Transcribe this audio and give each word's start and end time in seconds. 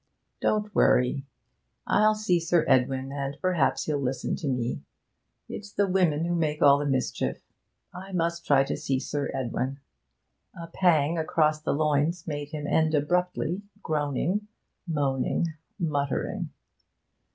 Don't 0.41 0.73
worry. 0.73 1.27
I'll 1.85 2.15
see 2.15 2.39
Sir 2.39 2.65
Edwin, 2.67 3.11
and 3.11 3.37
perhaps 3.39 3.83
he'll 3.83 4.01
listen 4.01 4.35
to 4.37 4.47
me. 4.47 4.81
It's 5.47 5.71
the 5.71 5.85
women 5.85 6.25
who 6.25 6.33
make 6.33 6.59
all 6.59 6.79
the 6.79 6.87
mischief. 6.87 7.43
I 7.93 8.11
must 8.11 8.43
try 8.43 8.63
to 8.63 8.75
see 8.75 8.99
Sir 8.99 9.29
Edwin' 9.31 9.79
A 10.59 10.65
pang 10.65 11.19
across 11.19 11.61
the 11.61 11.75
loins 11.75 12.25
made 12.25 12.47
him 12.49 12.65
end 12.65 12.95
abruptly, 12.95 13.61
groaning, 13.83 14.47
moaning, 14.87 15.45
muttering. 15.77 16.49